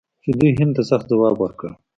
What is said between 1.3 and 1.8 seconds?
ورکړ.